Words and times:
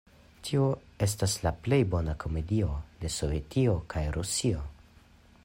Tiu 0.47 0.63
estas 1.07 1.35
la 1.43 1.51
plej 1.67 1.79
bona 1.91 2.15
komedio 2.25 2.71
de 3.05 3.13
Sovetio 3.19 3.77
kaj 3.95 4.05
Rusio! 4.19 4.67